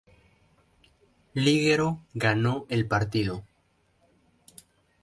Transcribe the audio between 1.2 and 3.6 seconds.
Ligero ganó el partido.